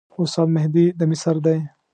استاد 0.21 0.47
مهدي 0.55 0.85
د 0.99 1.01
مصر 1.11 1.35
دی. 1.45 1.57